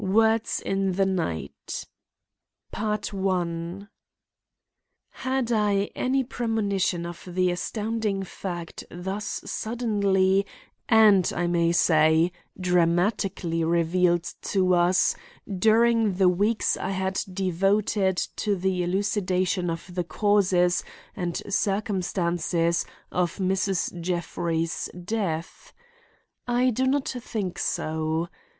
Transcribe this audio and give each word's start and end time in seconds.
WORDS 0.03 0.59
IN 0.61 0.93
THE 0.93 1.05
NIGHT 1.05 1.85
Had 2.73 3.11
I 5.51 5.91
any 5.95 6.23
premonition 6.23 7.05
of 7.05 7.21
the 7.27 7.51
astounding 7.51 8.23
fact 8.23 8.83
thus 8.89 9.41
suddenly 9.45 10.47
and, 10.89 11.31
I 11.35 11.45
may 11.45 11.71
say, 11.71 12.31
dramatically 12.59 13.63
revealed 13.63 14.23
to 14.41 14.73
us 14.73 15.15
during 15.47 16.13
the 16.15 16.29
weeks 16.29 16.75
I 16.77 16.89
had 16.89 17.21
devoted 17.31 18.17
to 18.37 18.55
the 18.55 18.81
elucidation 18.81 19.69
of 19.69 19.93
the 19.93 20.03
causes 20.03 20.83
and 21.15 21.39
circumstances 21.47 22.87
of 23.11 23.37
Mrs. 23.37 24.01
Jeffrey's 24.01 24.89
death? 25.05 25.73
I 26.47 26.71
do 26.71 26.87
not 26.87 27.07
think 27.07 27.59
so. 27.59 28.29